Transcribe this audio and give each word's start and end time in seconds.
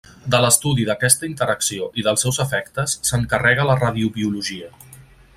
De 0.33 0.37
l'estudi 0.43 0.85
d'aquesta 0.87 1.27
interacció 1.31 1.89
i 2.03 2.05
dels 2.07 2.25
seus 2.25 2.39
efectes 2.45 2.95
s'encarrega 3.09 3.67
la 3.71 3.77
radiobiologia. 3.83 4.71